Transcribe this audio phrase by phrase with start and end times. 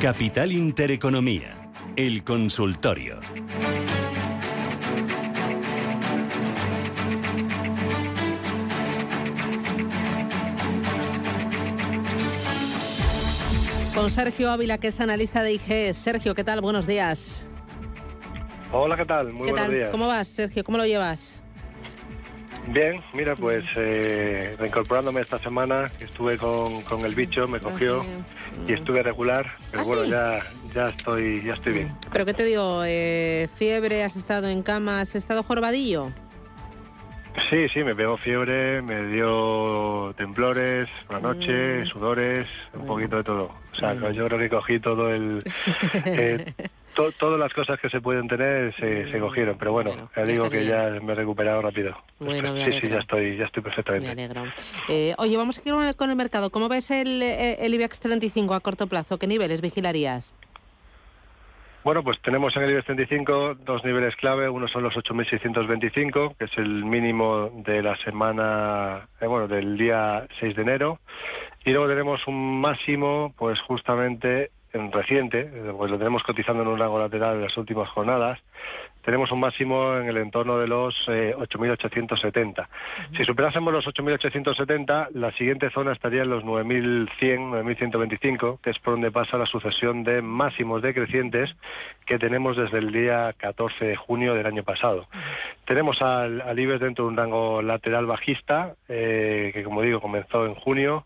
[0.00, 3.20] Capital Intereconomía, el consultorio.
[13.94, 15.94] Con Sergio Ávila, que es analista de IG.
[15.94, 16.60] Sergio, ¿qué tal?
[16.60, 17.46] Buenos días.
[18.72, 19.26] Hola, ¿qué tal?
[19.32, 19.70] Muy ¿Qué buenos tal?
[19.72, 19.90] días.
[19.90, 20.64] ¿Cómo vas, Sergio?
[20.64, 21.43] ¿Cómo lo llevas?
[22.68, 28.04] Bien, mira, pues eh, reincorporándome esta semana, estuve con, con el bicho, me cogió
[28.66, 30.10] y estuve regular, pero ¿Ah, bueno, sí?
[30.10, 30.38] ya,
[30.74, 31.92] ya estoy, ya estoy bien.
[32.10, 32.82] ¿Pero qué te digo?
[32.86, 34.02] Eh, ¿Fiebre?
[34.02, 35.00] ¿Has estado en cama?
[35.00, 36.10] ¿Has estado jorobadillo?
[37.50, 41.86] Sí, sí, me pegó fiebre, me dio temblores por la noche, Mm.
[41.86, 43.50] sudores, un poquito de todo.
[43.72, 44.10] O sea, Bueno.
[44.12, 45.42] yo creo que cogí todo el...
[46.06, 46.54] eh,
[46.94, 50.22] to- todas las cosas que se pueden tener se, se cogieron, pero bueno, Bueno, ya
[50.24, 50.68] digo que bien.
[50.70, 51.96] ya me he recuperado rápido.
[52.18, 54.10] Bueno, me sí, sí, ya estoy, ya estoy Me perfectamente.
[54.10, 54.44] alegro.
[54.88, 56.50] Eh, oye, vamos a ir con el, con el mercado.
[56.50, 59.18] ¿Cómo ves el, eh, el IBEX 35 a corto plazo?
[59.18, 60.34] ¿Qué niveles vigilarías?
[61.84, 64.48] Bueno, pues tenemos en el IBEX 35 dos niveles clave.
[64.48, 70.26] Uno son los 8.625, que es el mínimo de la semana, eh, bueno, del día
[70.40, 70.98] 6 de enero.
[71.66, 74.50] Y luego tenemos un máximo, pues justamente en
[74.92, 78.40] reciente, eh, pues lo tenemos cotizando en un rango lateral en las últimas jornadas.
[79.04, 82.66] Tenemos un máximo en el entorno de los eh, 8.870.
[83.16, 88.94] Si superásemos los 8.870, la siguiente zona estaría en los 9.100, 9.125, que es por
[88.94, 91.50] donde pasa la sucesión de máximos decrecientes
[92.06, 95.06] que tenemos desde el día 14 de junio del año pasado.
[95.66, 100.46] Tenemos al, al IBEX dentro de un rango lateral bajista, eh, que como digo comenzó
[100.46, 101.04] en junio,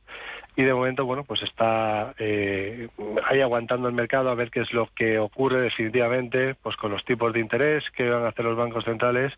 [0.59, 2.89] y de momento, bueno, pues está eh,
[3.31, 7.05] ahí aguantando el mercado a ver qué es lo que ocurre definitivamente, pues con los
[7.05, 9.33] tipos de interés que van a hacer los bancos centrales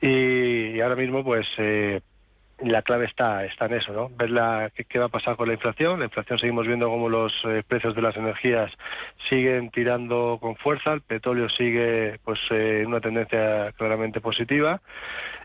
[0.00, 2.02] y, ahora mismo, pues eh,
[2.60, 4.10] la clave está está en eso, ¿no?
[4.10, 5.98] Ver la, qué, qué va a pasar con la inflación.
[5.98, 8.70] La inflación seguimos viendo cómo los eh, precios de las energías
[9.28, 14.80] siguen tirando con fuerza, el petróleo sigue pues eh, en una tendencia claramente positiva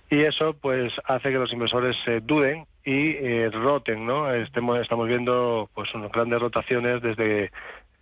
[0.09, 4.33] y eso pues hace que los inversores eh, duden y eh, roten, ¿no?
[4.33, 7.51] Estamos viendo pues unas grandes rotaciones desde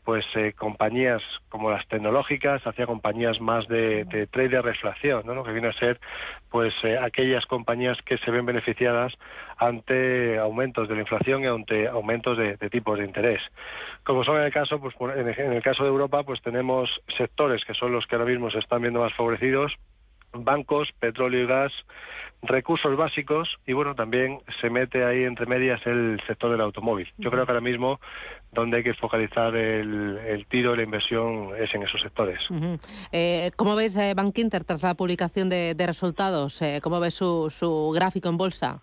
[0.07, 5.43] pues eh, compañías como las tecnológicas hacia compañías más de, de trade de reflación, ¿no?
[5.43, 5.99] Que viene a ser
[6.49, 9.11] pues eh, aquellas compañías que se ven beneficiadas
[9.57, 13.41] ante aumentos de la inflación y ante aumentos de, tipos de interés.
[14.05, 17.73] Como son en el caso, pues en el caso de Europa, pues tenemos sectores que
[17.73, 19.73] son los que ahora mismo se están viendo más favorecidos,
[20.33, 21.71] bancos, petróleo y gas,
[22.43, 27.11] recursos básicos y bueno, también se mete ahí entre medias el sector del automóvil.
[27.17, 27.99] Yo creo que ahora mismo
[28.51, 32.39] donde hay que focalizar el, el tiro y la inversión es en esos sectores.
[32.49, 32.77] Ujú.
[33.11, 36.61] Eh, ¿Cómo ves eh, Bank Inter tras la publicación de, de resultados?
[36.61, 38.79] Eh, ¿Cómo ves su, su gráfico en bolsa?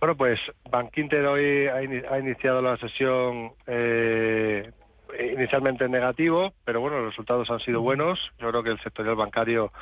[0.00, 0.38] Bueno, pues
[0.70, 4.70] Bank Inter hoy ha, ini- ha iniciado la sesión eh,
[5.18, 8.18] inicialmente en negativo, pero bueno, los resultados han sido buenos.
[8.38, 9.72] Yo creo que el sectorial bancario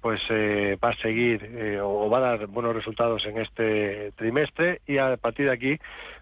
[0.00, 4.80] pues eh, va a seguir eh, o va a dar buenos resultados en este trimestre
[4.86, 5.78] y a partir de aquí,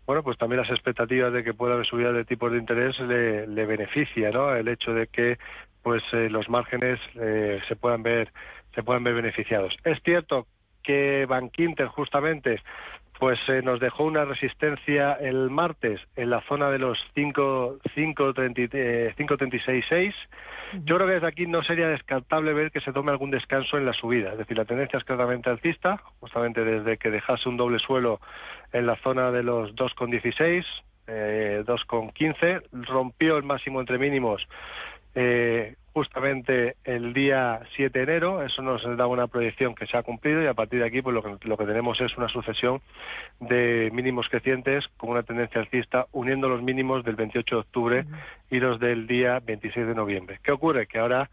[0.07, 3.47] bueno, pues también las expectativas de que pueda haber subida de tipos de interés le,
[3.47, 4.55] le beneficia, ¿no?
[4.55, 5.39] El hecho de que
[5.83, 8.33] pues eh, los márgenes eh, se puedan ver
[8.75, 9.75] se puedan ver beneficiados.
[9.85, 10.47] Es cierto
[10.83, 12.61] que Bank Inter justamente
[13.21, 20.15] pues eh, nos dejó una resistencia el martes en la zona de los 5 5.36.6.
[20.85, 23.85] Yo creo que desde aquí no sería descartable ver que se tome algún descanso en
[23.85, 24.33] la subida.
[24.33, 28.21] Es decir, la tendencia es claramente alcista, justamente desde que dejase un doble suelo
[28.73, 30.65] en la zona de los 2,16,
[31.07, 34.47] eh, 2,15, rompió el máximo entre mínimos
[35.15, 38.43] eh, justamente el día 7 de enero.
[38.43, 41.15] Eso nos da una proyección que se ha cumplido y a partir de aquí pues
[41.15, 42.81] lo que, lo que tenemos es una sucesión
[43.41, 48.05] de mínimos crecientes con una tendencia alcista uniendo los mínimos del 28 de octubre
[48.51, 50.39] y los del día 26 de noviembre.
[50.43, 50.87] ¿Qué ocurre?
[50.87, 51.31] Que ahora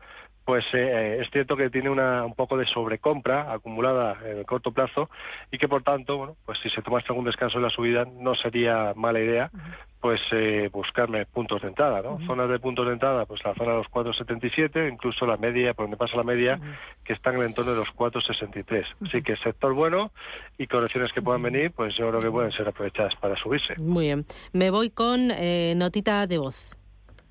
[0.48, 4.72] pues eh, es cierto que tiene una, un poco de sobrecompra acumulada en el corto
[4.72, 5.10] plazo
[5.52, 8.34] y que por tanto, bueno, pues si se tomase algún descanso en la subida no
[8.34, 9.52] sería mala idea
[10.00, 12.20] pues eh, buscarme puntos de entrada, ¿no?
[12.26, 15.86] Zonas de puntos de entrada, pues la zona de los 4,77, incluso la media, por
[15.86, 16.60] donde pasa la media,
[17.04, 18.86] que está en el entorno de los 4,63.
[19.06, 20.12] Así que sector bueno
[20.58, 23.74] y correcciones que puedan venir, pues yo creo que pueden ser aprovechadas para subirse.
[23.82, 24.26] Muy bien.
[24.54, 26.76] Me voy con eh, notita de voz.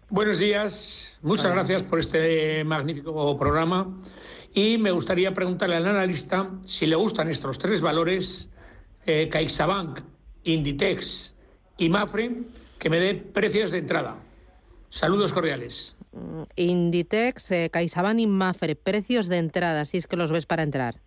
[0.08, 3.92] Buenos días, muchas gracias por este magnífico programa
[4.54, 8.48] y me gustaría preguntarle al analista si le gustan estos tres valores,
[9.04, 9.98] eh, CaixaBank,
[10.44, 11.34] Inditex
[11.76, 12.30] y Mafre,
[12.78, 14.16] que me dé precios de entrada.
[14.90, 15.96] Saludos cordiales.
[16.12, 20.62] Mm, Inditex, eh, CaixaBank y Mafre, precios de entrada, si es que los ves para
[20.62, 21.00] entrar.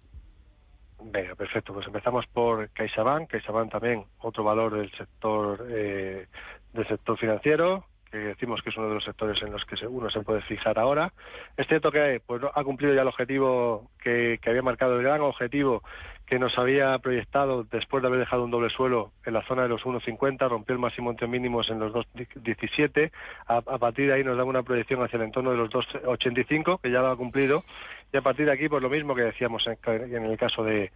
[1.01, 1.73] Venga, perfecto.
[1.73, 3.29] Pues empezamos por CaixaBank.
[3.29, 6.27] CaixaBank también otro valor del sector eh,
[6.73, 10.09] del sector financiero que decimos que es uno de los sectores en los que uno
[10.09, 11.11] se puede fijar ahora.
[11.57, 15.83] Es cierto que pues, ha cumplido ya el objetivo que, había marcado, el gran objetivo
[16.25, 19.69] que nos había proyectado después de haber dejado un doble suelo en la zona de
[19.69, 23.11] los 1,50, rompió el máximo entre mínimos en los 2,17.
[23.47, 26.81] A, a partir de ahí nos da una proyección hacia el entorno de los 2,85,
[26.81, 27.63] que ya lo ha cumplido.
[28.11, 30.91] Y a partir de aquí, pues lo mismo que decíamos en, el caso de,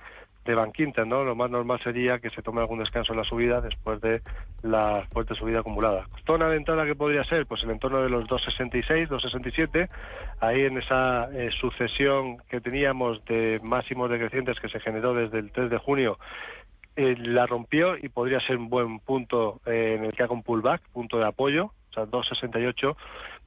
[0.45, 1.23] de ¿no?
[1.23, 4.21] Lo más normal sería que se tome algún descanso en la subida después de
[4.63, 6.07] la fuerte subida acumulada.
[6.25, 9.87] Zona de entrada que podría ser, pues el entorno de los 2,66, 2,67,
[10.39, 15.51] ahí en esa eh, sucesión que teníamos de máximos decrecientes que se generó desde el
[15.51, 16.17] 3 de junio,
[16.95, 20.43] eh, la rompió y podría ser un buen punto eh, en el que haga un
[20.43, 22.95] pullback, punto de apoyo, o sea, 2,68,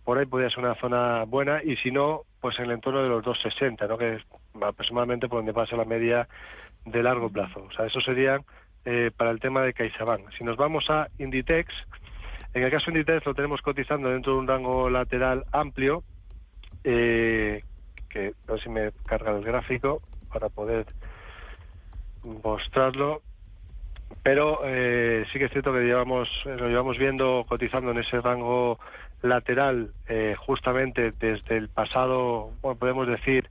[0.07, 3.09] por ahí podría ser una zona buena y si no, pues en el entorno de
[3.09, 3.99] los 2,60, ¿no?
[3.99, 4.19] que es
[4.63, 6.29] aproximadamente por donde pasa la media
[6.85, 7.65] de largo plazo.
[7.65, 8.39] O sea, eso sería
[8.85, 10.31] eh, para el tema de CaixaBank.
[10.39, 11.75] Si nos vamos a Inditex,
[12.55, 16.05] en el caso de Inditex lo tenemos cotizando dentro de un rango lateral amplio,
[16.85, 17.65] eh,
[18.09, 20.87] que a ver si me carga el gráfico para poder
[22.23, 23.23] mostrarlo.
[24.27, 28.77] Pero eh, sí que es cierto que llevamos, lo llevamos viendo cotizando en ese rango
[29.23, 33.49] lateral eh, justamente desde el pasado, bueno, podemos decir,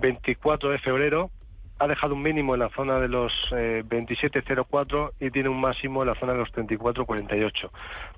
[0.00, 1.32] 24 de febrero
[1.80, 6.02] ha dejado un mínimo en la zona de los eh, 27.04 y tiene un máximo
[6.02, 7.70] en la zona de los 34.48.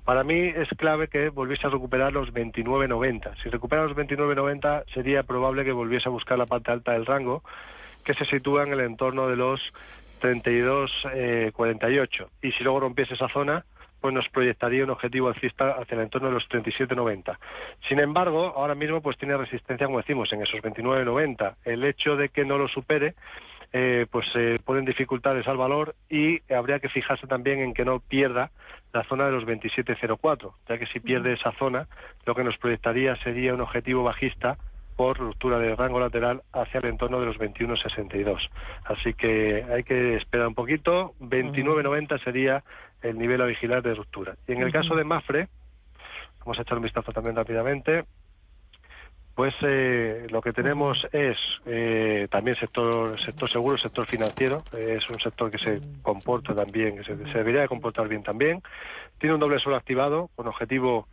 [0.03, 3.41] Para mí es clave que volviese a recuperar los 29.90.
[3.41, 7.41] Si recupera los 29.90 sería probable que volviese a buscar la parte alta del rango,
[8.03, 9.59] que se sitúa en el entorno de los
[10.21, 12.27] 32.48.
[12.41, 13.65] y si luego rompiese esa zona,
[14.01, 17.37] pues nos proyectaría un objetivo alcista hacia el entorno de los 37.90.
[17.87, 21.55] Sin embargo, ahora mismo pues tiene resistencia, como decimos, en esos 29.90.
[21.65, 23.15] El hecho de que no lo supere
[23.73, 27.83] eh, pues se eh, ponen dificultades al valor y habría que fijarse también en que
[27.83, 28.51] no pierda
[28.93, 31.87] la zona de los 27.04, ya que si pierde esa zona,
[32.25, 34.57] lo que nos proyectaría sería un objetivo bajista
[34.95, 38.39] por ruptura de rango lateral hacia el entorno de los 21.62.
[38.85, 41.13] Así que hay que esperar un poquito.
[41.19, 42.63] 29.90 sería
[43.01, 44.35] el nivel a vigilar de ruptura.
[44.47, 45.49] Y en el caso de Mafre,
[46.39, 48.05] vamos a echar un vistazo también rápidamente,
[49.35, 55.09] pues eh, lo que tenemos es eh, también sector sector seguro, sector financiero, eh, es
[55.09, 58.61] un sector que se comporta también, que se, se, debería de comportar bien también.
[59.19, 61.09] Tiene un doble suelo activado con objetivo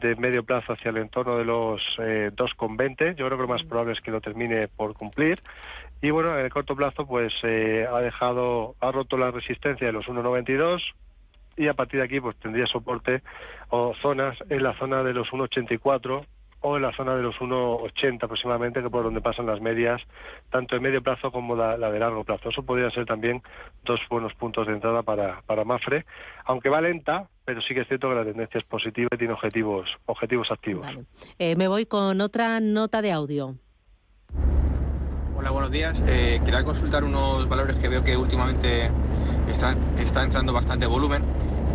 [0.00, 3.14] de medio plazo hacia el entorno de los eh, 2,20.
[3.16, 5.42] Yo creo que lo más probable es que lo termine por cumplir.
[6.00, 9.92] Y bueno, en el corto plazo, pues eh, ha dejado, ha roto la resistencia de
[9.92, 10.82] los 1,92
[11.56, 13.22] y a partir de aquí, pues tendría soporte
[13.68, 16.24] o zonas en la zona de los 1,84
[16.62, 20.00] o en la zona de los 1,80 aproximadamente, que por donde pasan las medias,
[20.50, 22.50] tanto de medio plazo como la, la, de largo plazo.
[22.50, 23.42] Eso podría ser también
[23.84, 26.04] dos buenos puntos de entrada para, para Mafre,
[26.44, 29.32] aunque va lenta, pero sí que es cierto que la tendencia es positiva y tiene
[29.32, 30.86] objetivos, objetivos activos.
[30.86, 31.04] Vale.
[31.38, 33.56] Eh, me voy con otra nota de audio.
[35.36, 36.02] Hola, buenos días.
[36.06, 38.90] Eh, quería consultar unos valores que veo que últimamente
[39.50, 41.24] está, está entrando bastante volumen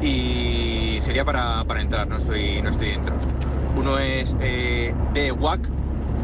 [0.01, 3.15] y sería para, para entrar, no estoy, no estoy dentro.
[3.75, 5.69] Uno es eh, DWAC,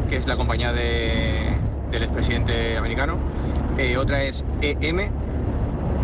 [0.08, 1.54] que es la compañía de,
[1.90, 3.18] del expresidente americano.
[3.78, 5.23] Eh, otra es EM.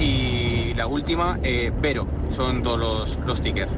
[0.01, 2.07] Y la última, eh, Vero.
[2.31, 3.71] Son todos los, los tickers.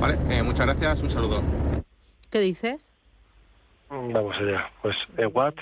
[0.00, 0.18] ¿Vale?
[0.30, 1.42] Eh, muchas gracias, un saludo.
[2.30, 2.90] ¿Qué dices?
[3.90, 4.70] Vamos allá.
[4.80, 5.54] Pues EWAT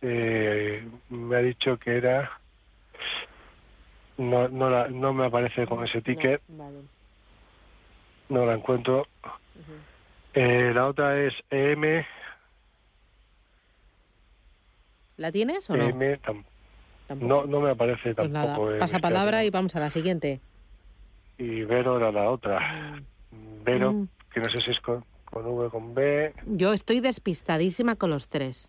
[0.00, 2.30] me ha dicho que era...
[4.16, 6.40] No, no, la, no me aparece con ese ticket.
[6.48, 6.78] No, vale.
[8.30, 9.06] no la encuentro.
[9.24, 9.96] Uh -huh.
[10.34, 12.04] Eh, la otra es EM.
[15.18, 15.84] ¿La tienes o no?
[15.84, 16.18] EM
[17.14, 18.66] no, no me aparece pues tampoco.
[18.66, 18.78] Nada.
[18.78, 20.40] Pasa palabra y vamos a la siguiente.
[21.38, 23.00] Y Vero era la otra.
[23.64, 24.08] Vero, mm.
[24.32, 26.32] que no sé si es con, con V con B.
[26.46, 28.68] Yo estoy despistadísima con los tres.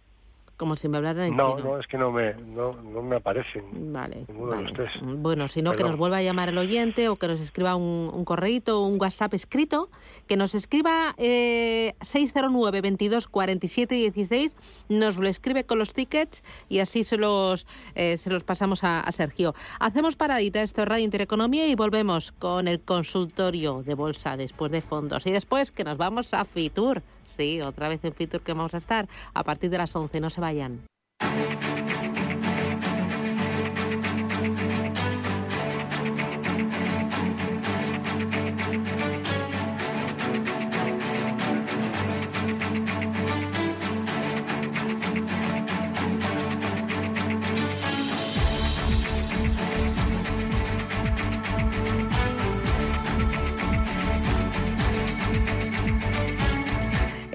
[0.57, 1.69] Como si me hablaran en No, chino.
[1.69, 3.63] no, es que no me, no, no me aparecen.
[3.93, 4.89] Vale, Ninguno de tres.
[5.03, 8.09] Bueno, si no, que nos vuelva a llamar el oyente o que nos escriba un,
[8.11, 9.89] un correíto o un WhatsApp escrito,
[10.25, 14.55] que nos escriba eh, 609 22 47 16,
[14.89, 19.01] nos lo escribe con los tickets y así se los, eh, se los pasamos a,
[19.01, 19.53] a Sergio.
[19.79, 24.81] Hacemos paradita, esto es Radio Intereconomía y volvemos con el consultorio de bolsa después de
[24.81, 27.03] fondos y después que nos vamos a Fitur.
[27.37, 30.29] Sí, otra vez en Fitur que vamos a estar a partir de las 11, no
[30.29, 30.81] se vayan.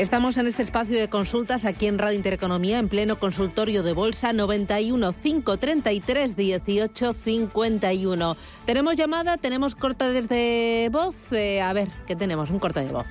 [0.02, 4.32] Estamos en este espacio de consultas aquí en Radio Intereconomía, en pleno consultorio de bolsa
[4.32, 8.36] 91 533 18 51.
[8.66, 11.32] Tenemos llamada, tenemos corte desde voz.
[11.32, 12.50] Eh, a ver, ¿qué tenemos?
[12.50, 13.06] Un corte de voz.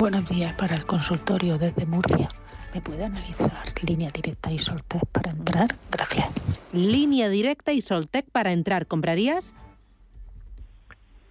[0.00, 2.26] Buenos días para el consultorio desde Murcia.
[2.74, 5.76] ¿Me puede analizar línea directa y sorteo para entrar?
[5.92, 6.26] Gracias.
[6.72, 8.88] Línea directa y Soltec para entrar.
[8.88, 9.54] ¿Comprarías?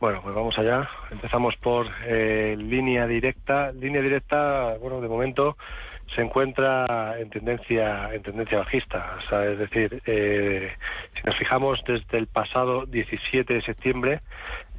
[0.02, 0.90] Bueno, pues vamos allá.
[1.12, 3.72] Empezamos por eh, línea directa.
[3.72, 5.58] Línea directa, bueno, de momento
[6.16, 9.14] se encuentra en tendencia en tendencia bajista.
[9.20, 10.72] O sea, es decir, eh,
[11.14, 14.20] si nos fijamos desde el pasado 17 de septiembre,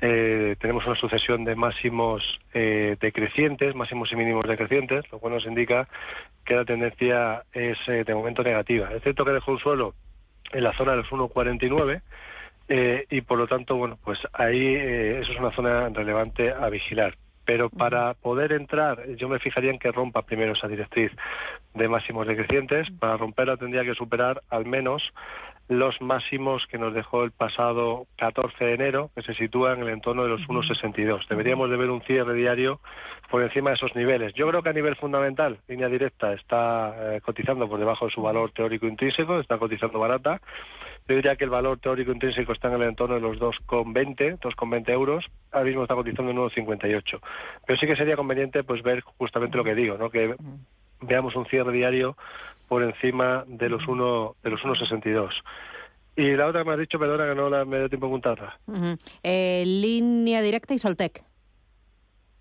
[0.01, 5.47] eh, tenemos una sucesión de máximos eh, decrecientes, máximos y mínimos decrecientes, lo cual nos
[5.47, 5.87] indica
[6.45, 8.91] que la tendencia es eh, de momento negativa.
[8.93, 9.95] Es cierto que dejó un suelo
[10.53, 12.03] en la zona de los 1,49
[12.75, 16.71] eh, y por lo tanto, bueno, pues ahí eh, eso es una zona relevante a
[16.71, 17.19] vigilar.
[17.45, 21.13] Pero para poder entrar, yo me fijaría en que rompa primero esa directriz
[21.75, 22.89] de máximos decrecientes.
[22.99, 25.03] Para romperla tendría que superar al menos
[25.69, 29.93] los máximos que nos dejó el pasado 14 de enero, que se sitúan en el
[29.95, 31.29] entorno de los 1,62.
[31.29, 32.81] Deberíamos de ver un cierre diario
[33.31, 34.33] por encima de esos niveles.
[34.35, 38.23] Yo creo que a nivel fundamental, línea directa está eh, cotizando por debajo de su
[38.23, 40.41] valor teórico intrínseco, está cotizando barata.
[41.09, 44.89] Yo diría que el valor teórico intrínseco está en el entorno de los 2,20, 2,20
[44.91, 45.27] euros.
[45.51, 47.21] Ahora mismo está cotizando en 1,58.
[47.67, 50.11] Pero sí que sería conveniente pues ver justamente lo que digo, ¿no?
[50.11, 50.35] Que
[51.01, 52.17] veamos un cierre diario
[52.69, 55.31] por encima de los 1 de los 1,62.
[56.17, 58.09] Y la otra que me has dicho, perdona que no la, me dio tiempo a
[58.11, 58.59] apuntarla.
[59.23, 61.25] Eh, línea directa y Soltec.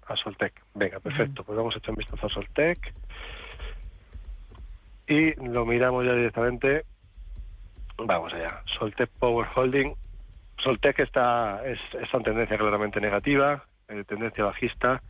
[0.07, 0.53] a Soltec.
[0.73, 1.43] Venga, perfecto.
[1.43, 2.93] Pues vamos a echar un vistazo a Soltec.
[5.07, 6.85] Y lo miramos ya directamente.
[8.05, 8.61] Vamos allá.
[8.65, 9.93] Soltec Power Holding.
[10.63, 15.01] Soltec está, es, está en tendencia claramente negativa, eh, tendencia bajista.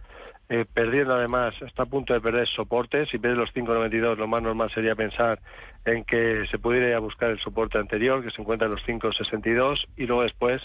[0.50, 3.08] eh, perdiendo además, está a punto de perder soportes.
[3.10, 5.40] Si pierde los 5,92, lo más normal sería pensar
[5.86, 8.84] en que se pudiera ir a buscar el soporte anterior, que se encuentra en los
[8.86, 10.62] 5,62, y luego después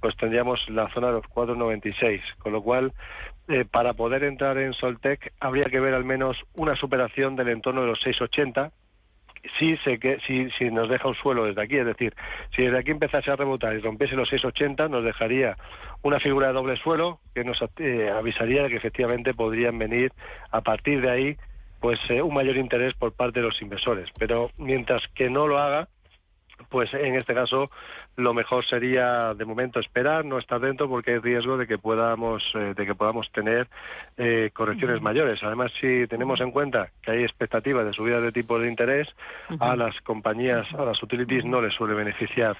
[0.00, 2.20] pues tendríamos la zona de los 4,96.
[2.38, 2.92] Con lo cual,
[3.48, 7.80] eh, para poder entrar en Soltec, habría que ver al menos una superación del entorno
[7.80, 8.70] de los 6,80
[9.58, 12.14] si, se que, si, si nos deja un suelo desde aquí, es decir,
[12.54, 15.56] si desde aquí empezase a rebotar y rompiese los 6,80, nos dejaría
[16.02, 20.12] una figura de doble suelo que nos eh, avisaría de que efectivamente podrían venir
[20.50, 21.36] a partir de ahí
[21.80, 24.08] pues eh, un mayor interés por parte de los inversores.
[24.18, 25.88] Pero mientras que no lo haga,
[26.68, 27.70] pues en este caso
[28.16, 32.42] lo mejor sería de momento esperar, no estar dentro porque hay riesgo de que podamos
[32.54, 33.68] eh, de que podamos tener
[34.16, 35.42] eh, correcciones mayores.
[35.42, 39.08] Además, si tenemos en cuenta que hay expectativas de subida de tipo de interés,
[39.60, 42.56] a las compañías, a las utilities no les suele beneficiar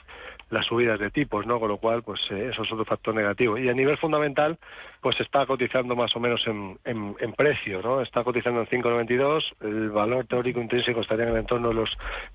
[0.51, 1.59] las subidas de tipos, ¿no?
[1.59, 3.59] Con lo cual, pues eh, eso es otro factor negativo.
[3.59, 4.59] Y a nivel fundamental,
[5.01, 8.01] pues está cotizando más o menos en, en, en precio, ¿no?
[8.01, 11.91] Está cotizando en 5,92, el valor teórico intrínseco estaría en el entorno de los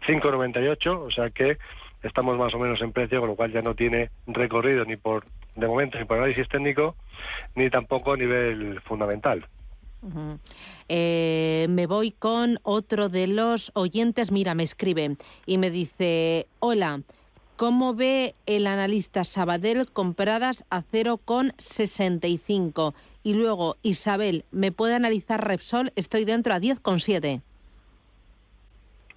[0.08, 1.58] 5,98, o sea que
[2.04, 5.26] estamos más o menos en precio, con lo cual ya no tiene recorrido ni por,
[5.56, 6.96] de momento, ni por análisis técnico,
[7.56, 9.46] ni tampoco a nivel fundamental.
[10.90, 14.32] Eh, me voy con otro de los oyentes.
[14.32, 15.16] Mira, me escribe
[15.46, 17.02] y me dice, hola,
[17.56, 22.94] ¿cómo ve el analista Sabadell compradas a 0,65?
[23.24, 25.92] Y luego, Isabel, ¿me puede analizar Repsol?
[25.96, 27.42] Estoy dentro a 10,7.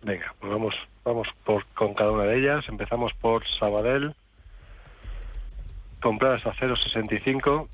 [0.02, 1.63] Venga, pues vamos, vamos por,
[2.68, 4.14] Empezamos por Sabadell,
[6.00, 7.66] compradas a 0,65.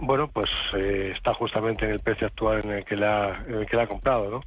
[0.00, 3.66] Bueno, pues eh, está justamente en el precio actual en el que la, en el
[3.66, 4.40] que la ha comprado, ¿no?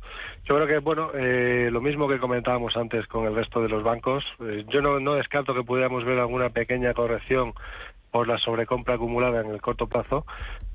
[0.46, 3.84] Yo creo que, bueno, eh, lo mismo que comentábamos antes con el resto de los
[3.84, 7.54] bancos, eh, yo no, no descarto que pudiéramos ver alguna pequeña corrección
[8.12, 10.26] por la sobrecompra acumulada en el corto plazo,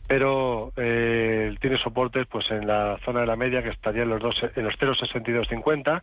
[0.07, 4.41] pero tiene soportes pues en la zona de la media que estaría en los dos
[4.55, 6.03] en los 0,6250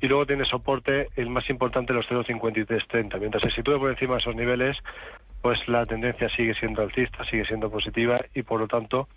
[0.00, 4.20] y luego tiene soporte el más importante los 0,5330 mientras se sitúe por encima de
[4.20, 4.76] esos niveles
[5.42, 9.08] pues la tendencia sigue siendo alcista sigue siendo positiva y por lo tanto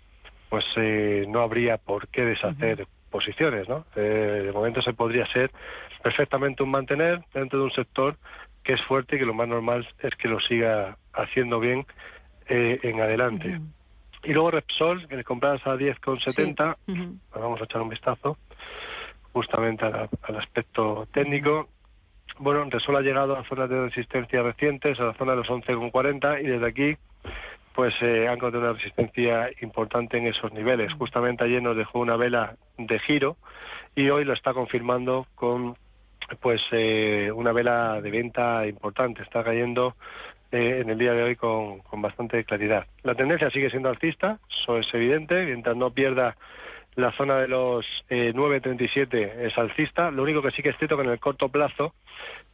[0.48, 5.50] pues eh, no habría por qué deshacer posiciones no eh, de momento se podría ser
[6.02, 8.16] perfectamente un mantener dentro de un sector
[8.62, 11.84] que es fuerte y que lo más normal es que lo siga haciendo bien
[12.48, 13.60] eh, en adelante.
[14.24, 16.98] Y luego Repsol, que le compras a 10,70, pues
[17.34, 18.36] vamos a echar un vistazo
[19.32, 21.68] justamente al aspecto técnico.
[22.38, 26.42] Bueno, Repsol ha llegado a zonas de resistencia recientes, a la zona de los 11,40
[26.42, 26.96] y desde aquí
[27.74, 30.92] pues eh, han encontrado una resistencia importante en esos niveles.
[30.94, 33.36] Justamente ayer nos dejó una vela de giro
[33.94, 35.76] y hoy lo está confirmando con
[36.40, 39.22] pues eh, una vela de venta importante.
[39.22, 39.96] Está cayendo
[40.50, 42.86] eh, en el día de hoy con, con bastante claridad.
[43.02, 46.36] La tendencia sigue siendo alcista, eso es evidente, mientras no pierda
[46.94, 50.10] la zona de los eh, 9.37 es alcista.
[50.10, 51.94] Lo único que sí que es cierto que en el corto plazo,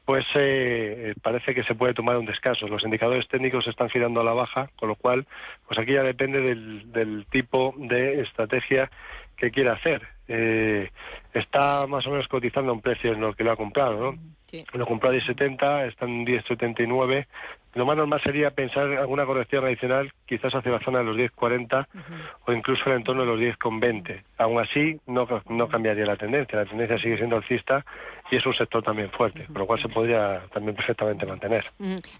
[0.04, 2.68] pues eh, parece que se puede tomar un descanso.
[2.68, 5.26] Los indicadores técnicos se están girando a la baja, con lo cual,
[5.66, 8.90] pues aquí ya depende del, del tipo de estrategia
[9.36, 10.02] que quiera hacer.
[10.28, 10.90] Eh,
[11.32, 14.18] está más o menos cotizando un precio en lo que lo ha comprado, ¿no?
[14.46, 14.64] Sí.
[14.72, 17.26] Lo compró a 10.70, está en 10.79.
[17.78, 21.86] Lo más normal sería pensar alguna corrección adicional, quizás hacia la zona de los 10.40
[22.44, 24.20] o incluso en el entorno de los 10.20.
[24.38, 26.58] Aún así, no, no cambiaría la tendencia.
[26.58, 27.84] La tendencia sigue siendo alcista
[28.32, 31.66] y es un sector también fuerte, por lo cual se podría también perfectamente mantener.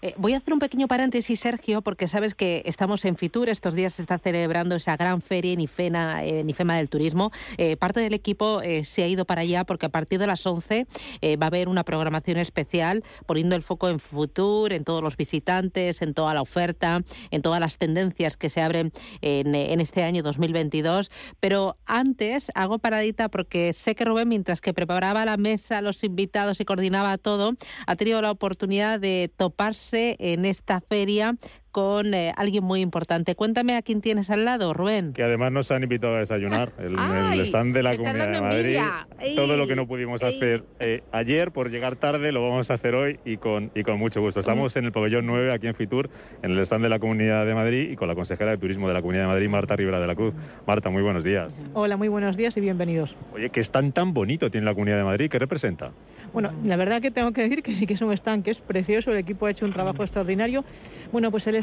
[0.01, 3.49] Eh, voy a hacer un pequeño paréntesis, Sergio, porque sabes que estamos en Fitur.
[3.49, 7.31] Estos días se está celebrando esa gran feria en IFEMA, en IFEMA del Turismo.
[7.57, 10.45] Eh, parte del equipo eh, se ha ido para allá porque a partir de las
[10.45, 10.87] 11
[11.21, 15.17] eh, va a haber una programación especial poniendo el foco en Futur, en todos los
[15.17, 17.01] visitantes, en toda la oferta,
[17.31, 18.91] en todas las tendencias que se abren
[19.21, 21.09] en, en este año 2022.
[21.39, 26.59] Pero antes hago paradita porque sé que Rubén, mientras que preparaba la mesa, los invitados
[26.59, 27.53] y coordinaba todo,
[27.87, 31.35] ha tenido la oportunidad de toparse en esta feria
[31.71, 33.35] con eh, alguien muy importante.
[33.35, 35.13] Cuéntame a quién tienes al lado, Rubén.
[35.13, 36.71] Que además nos han invitado a desayunar.
[36.79, 36.95] El,
[37.33, 38.77] el stand de la Comunidad de Madrid.
[39.19, 40.35] Ey, todo lo que no pudimos ey.
[40.35, 43.99] hacer eh, ayer por llegar tarde lo vamos a hacer hoy y con, y con
[43.99, 44.39] mucho gusto.
[44.39, 46.09] Estamos en el pabellón 9 aquí en Fitur,
[46.41, 48.93] en el stand de la Comunidad de Madrid y con la consejera de Turismo de
[48.93, 50.33] la Comunidad de Madrid, Marta Rivera de la Cruz.
[50.65, 51.55] Marta, muy buenos días.
[51.73, 53.15] Hola, muy buenos días y bienvenidos.
[53.33, 55.29] Oye, ¿qué stand tan bonito tiene la Comunidad de Madrid?
[55.29, 55.91] ¿Qué representa?
[56.33, 58.61] Bueno, la verdad que tengo que decir que sí que es un stand que es
[58.61, 60.63] precioso, el equipo ha hecho un trabajo extraordinario.
[61.11, 61.55] Bueno, pues el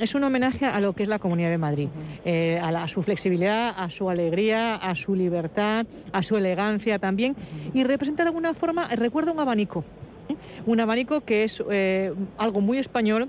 [0.00, 1.88] es un homenaje a lo que es la Comunidad de Madrid,
[2.24, 6.98] eh, a, la, a, su flexibilidad, a su alegría, a su libertad, a su elegancia
[6.98, 7.36] también,
[7.72, 9.84] y representa de alguna forma, recuerda un abanico,
[10.28, 10.34] ¿eh?
[10.66, 13.28] un abanico que es eh, algo muy español,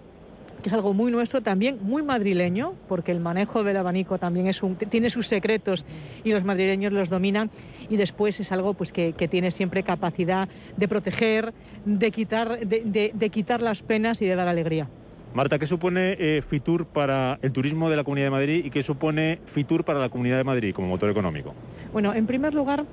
[0.64, 4.64] que es algo muy nuestro, también muy madrileño, porque el manejo del abanico también es
[4.64, 5.86] un, tiene sus secretos
[6.24, 7.52] y los madrileños los dominan,
[7.90, 11.54] y después es algo pues, que, que tiene siempre capacidad de proteger,
[11.86, 14.90] de quitar, de, de, de quitar las penas y de dar alegría.
[15.34, 18.82] Marta, ¿qué supone eh, Fitur para el turismo de la Comunidad de Madrid y qué
[18.82, 21.54] supone Fitur para la Comunidad de Madrid como motor económico?
[21.94, 22.86] Bueno, en primer lugar,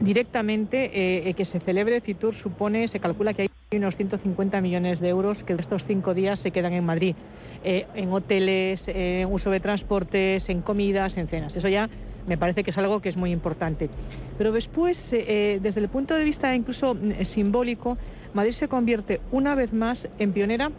[0.00, 5.08] directamente eh, que se celebre Fitur supone, se calcula que hay unos 150 millones de
[5.08, 7.14] euros que estos cinco días se quedan en Madrid,
[7.64, 11.56] eh, en hoteles, en uso de transportes, en comidas, en cenas.
[11.56, 11.88] Eso ya
[12.26, 13.88] me parece que es algo que es muy importante.
[14.38, 17.98] Pero después, eh, desde el punto de vista incluso eh, simbólico,
[18.34, 20.70] Madrid se convierte una vez más en pionera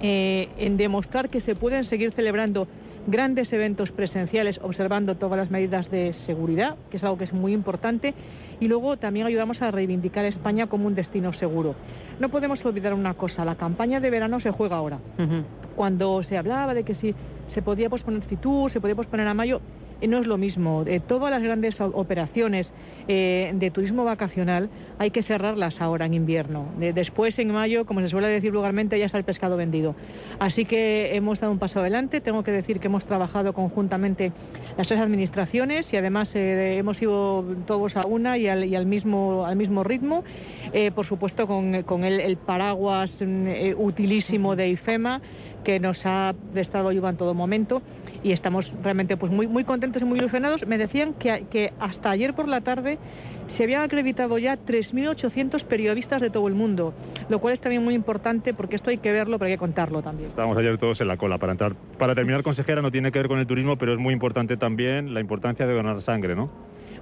[0.00, 2.68] eh, en demostrar que se pueden seguir celebrando
[3.06, 7.52] grandes eventos presenciales observando todas las medidas de seguridad, que es algo que es muy
[7.52, 8.14] importante,
[8.60, 11.74] y luego también ayudamos a reivindicar a España como un destino seguro.
[12.20, 14.98] No podemos olvidar una cosa, la campaña de verano se juega ahora.
[15.18, 15.42] Uh -huh.
[15.74, 17.14] Cuando se hablaba de que si
[17.46, 19.60] se podía posponer Fitur, se podía posponer a mayo,
[20.06, 20.84] no es lo mismo.
[20.86, 22.72] Eh, todas las grandes operaciones
[23.08, 26.66] eh, de turismo vacacional hay que cerrarlas ahora en invierno.
[26.78, 29.94] De, después, en mayo, como se suele decir vulgarmente, ya está el pescado vendido.
[30.38, 32.20] Así que hemos dado un paso adelante.
[32.20, 34.32] Tengo que decir que hemos trabajado conjuntamente
[34.76, 39.56] las tres administraciones y además eh, hemos ido todos a una y al, mismo, al
[39.56, 40.24] mismo ritmo.
[40.72, 45.20] Eh, por supuesto, con, el, paraguas eh, utilísimo de IFEMA
[45.64, 47.82] que nos ha prestado ayuda en todo momento
[48.22, 50.66] y estamos realmente pues muy, muy contentos y muy ilusionados.
[50.66, 52.98] Me decían que, que hasta ayer por la tarde
[53.46, 56.94] se habían acreditado ya 3.800 periodistas de todo el mundo,
[57.28, 60.02] lo cual es también muy importante porque esto hay que verlo, pero hay que contarlo
[60.02, 60.28] también.
[60.28, 61.74] Estábamos ayer todos en la cola para entrar.
[61.98, 65.14] Para terminar, consejera, no tiene que ver con el turismo, pero es muy importante también
[65.14, 66.48] la importancia de donar sangre, ¿no?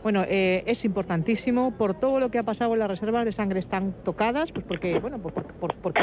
[0.06, 2.76] Bueno, eh, es importantísimo por todo lo que ha pasado.
[2.76, 6.00] Las reservas de sangre están tocadas, pues porque, bueno, por, por, porque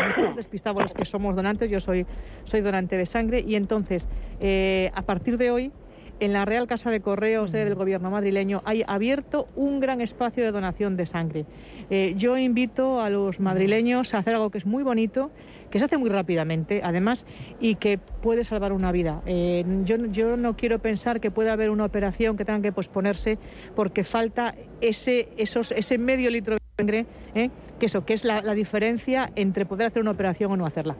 [0.82, 1.72] los que somos donantes.
[1.72, 2.06] Yo soy,
[2.44, 4.10] soy donante de sangre y entonces,
[4.42, 5.72] eh, a partir de hoy,
[6.20, 10.52] en la Real Casa de Correos del Gobierno madrileño hay abierto un gran espacio de
[10.52, 11.46] donación de sangre.
[11.90, 15.32] Eh, yo invito a los madrileños a hacer algo que es muy bonito,
[15.70, 17.26] que se hace muy rápidamente, además,
[17.60, 19.22] y que puede salvar una vida.
[19.26, 23.38] Eh, yo, yo no quiero pensar que pueda haber una operación que tenga que posponerse
[23.76, 27.50] porque falta ese, esos, ese medio litro de sangre, ¿eh?
[27.80, 30.96] que eso, que es la, la diferencia entre poder hacer una operación o no hacerla.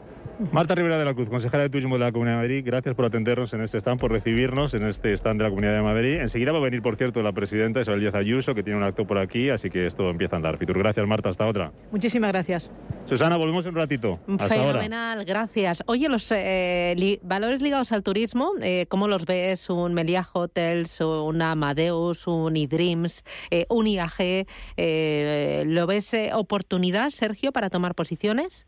[0.52, 3.04] Marta Rivera de la Cruz, consejera de Turismo de la Comunidad de Madrid, gracias por
[3.04, 6.14] atendernos en este stand, por recibirnos en este stand de la Comunidad de Madrid.
[6.20, 9.06] Enseguida va a venir, por cierto, la presidenta Isabel Díaz Ayuso, que tiene un acto
[9.06, 10.58] por aquí, así que esto empieza a andar.
[10.58, 11.72] Fitur, gracias Marta, hasta otra.
[11.92, 12.70] Muchísimas gracias.
[13.06, 14.18] Susana, volvemos en un ratito.
[14.26, 15.84] Hasta Fenomenal, gracias.
[15.86, 19.70] Oye, los eh, valores ligados al turismo, eh, ¿cómo los ves?
[19.70, 24.46] Un Meliá Hotels, un Amadeus, un eDreams, eh, un IAG,
[25.66, 28.66] ¿lo ves oportunidad, Sergio, para tomar posiciones?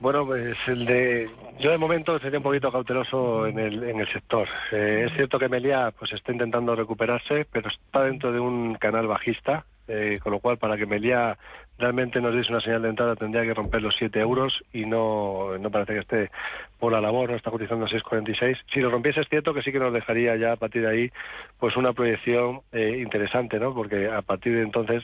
[0.00, 4.12] Bueno, pues el de yo de momento sería un poquito cauteloso en el, en el
[4.12, 4.46] sector.
[4.70, 9.08] Eh, es cierto que Melia pues está intentando recuperarse, pero está dentro de un canal
[9.08, 11.36] bajista, eh, con lo cual para que Melia
[11.78, 15.58] realmente nos diese una señal de entrada tendría que romper los 7 euros y no,
[15.58, 16.30] no parece que esté
[16.78, 18.56] por la labor, no está cotizando a 6,46.
[18.72, 21.10] Si lo rompiese es cierto que sí que nos dejaría ya a partir de ahí
[21.58, 23.74] pues una proyección eh, interesante, ¿no?
[23.74, 25.02] Porque a partir de entonces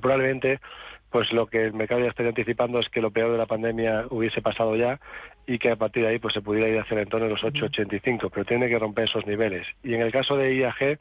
[0.00, 0.60] probablemente
[1.10, 4.06] pues lo que el mercado ya estaría anticipando es que lo peor de la pandemia
[4.10, 5.00] hubiese pasado ya
[5.46, 7.42] y que a partir de ahí pues se pudiera ir hacia el entorno de los
[7.42, 9.66] 8,85, pero tiene que romper esos niveles.
[9.82, 10.98] Y en el caso de IAG,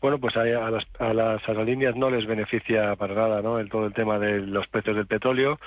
[0.00, 3.58] bueno, pues a, las, a, las, aerolíneas no les beneficia para nada ¿no?
[3.58, 5.58] el, todo el tema de los precios del petróleo.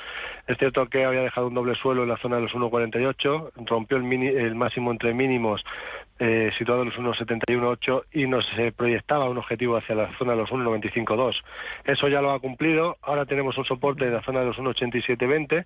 [0.47, 3.97] Es cierto que había dejado un doble suelo en la zona de los 1,48, rompió
[3.97, 5.63] el, el máximo entre mínimos
[6.17, 10.38] eh, situado en los 1,71,8 y nos se proyectaba un objetivo hacia la zona de
[10.38, 11.36] los 1,95,2.
[11.84, 12.97] Eso ya lo ha cumplido.
[13.01, 15.65] Ahora tenemos un soporte en la zona de los 1,87,20,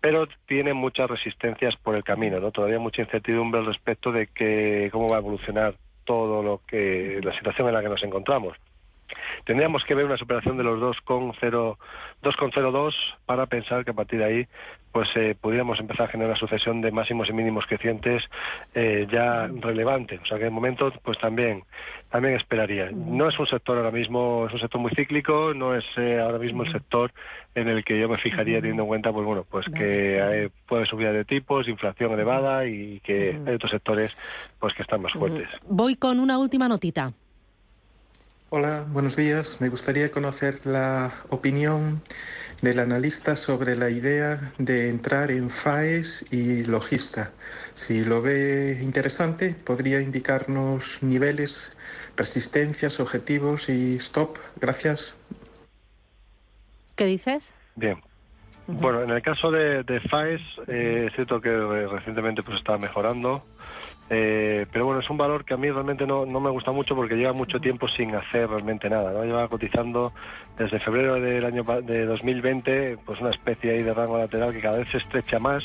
[0.00, 2.40] pero tiene muchas resistencias por el camino.
[2.40, 2.50] ¿no?
[2.50, 7.36] Todavía mucha incertidumbre al respecto de que cómo va a evolucionar todo lo que la
[7.36, 8.56] situación en la que nos encontramos.
[9.44, 12.94] Tendríamos que ver una superación de los 2,02
[13.26, 14.48] para pensar que a partir de ahí
[14.94, 18.22] pues eh, pudiéramos empezar a generar una sucesión de máximos y mínimos crecientes
[18.74, 20.20] eh, ya relevante.
[20.22, 21.64] O sea que en momento pues también
[22.10, 22.92] también esperaría.
[22.92, 26.38] No es un sector ahora mismo, es un sector muy cíclico, no es eh, ahora
[26.38, 27.12] mismo el sector
[27.56, 31.10] en el que yo me fijaría teniendo en cuenta pues bueno pues que puede subir
[31.10, 34.16] de tipos, inflación elevada y que hay otros sectores
[34.60, 35.48] pues que están más fuertes.
[35.66, 37.12] Voy con una última notita.
[38.56, 39.60] Hola, buenos días.
[39.60, 42.00] Me gustaría conocer la opinión
[42.62, 47.32] del analista sobre la idea de entrar en FAES y Logista.
[47.72, 51.76] Si lo ve interesante, podría indicarnos niveles,
[52.16, 54.38] resistencias, objetivos y stop.
[54.60, 55.16] Gracias.
[56.94, 57.52] ¿Qué dices?
[57.74, 58.00] Bien.
[58.68, 61.50] Bueno, en el caso de, FAES, eh, es cierto que
[61.88, 63.42] recientemente pues está mejorando.
[64.10, 66.94] Eh, pero bueno, es un valor que a mí realmente no, no me gusta mucho
[66.94, 69.12] porque lleva mucho tiempo sin hacer realmente nada.
[69.12, 69.24] ¿no?
[69.24, 70.12] Lleva cotizando
[70.58, 74.78] desde febrero del año de 2020 pues una especie ahí de rango lateral que cada
[74.78, 75.64] vez se estrecha más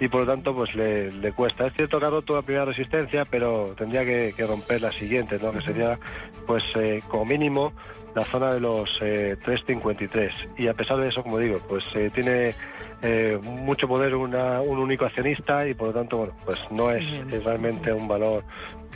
[0.00, 1.66] y por lo tanto pues le, le cuesta.
[1.66, 5.52] Es cierto que ha roto la primera resistencia, pero tendría que, romper la siguiente, ¿no?
[5.52, 5.98] que sería
[6.46, 7.72] pues eh, como mínimo
[8.14, 10.14] la zona de los 3.53.
[10.14, 12.54] Eh, y a pesar de eso, como digo, pues eh, tiene
[13.02, 17.04] eh, mucho poder una, un único accionista y por lo tanto, bueno, pues no es,
[17.44, 18.44] realmente un valor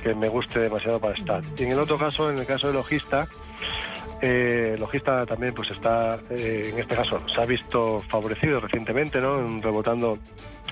[0.02, 1.42] que me guste demasiado para estar.
[1.58, 3.26] Y en el otro caso, en el caso de Logista,
[4.78, 9.58] Logista también pues está, en este caso, se ha visto favorecido recientemente, ¿no?
[9.60, 10.18] Rebotando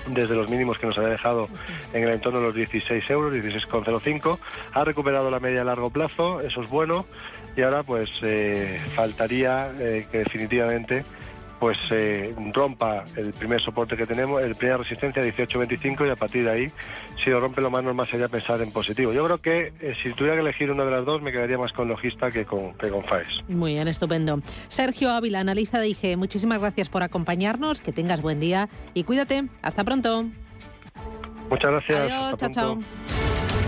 [0.09, 1.47] desde los mínimos que nos había dejado
[1.93, 4.37] en el entorno de los 16 euros, 16,05.
[4.73, 7.05] Ha recuperado la media a largo plazo, eso es bueno,
[7.55, 11.03] y ahora pues eh, faltaría eh, que definitivamente
[11.59, 16.43] pues eh, rompa el primer soporte que tenemos, el primera resistencia 18.25 y a partir
[16.43, 16.71] de ahí,
[17.23, 19.13] si lo rompe lo más normal sería pensar en positivo.
[19.13, 21.87] Yo creo que si tuviera que elegir una de las dos me quedaría más con
[21.87, 23.27] Logista que con, que con FAES.
[23.47, 24.39] Muy bien, estupendo.
[24.67, 29.45] Sergio Ávila, analista de IG, muchísimas gracias por acompañarnos, que tengas buen día y cuídate.
[29.61, 30.25] Hasta pronto.
[31.49, 32.11] Muchas gracias.
[32.11, 33.66] Adiós, chao, chao.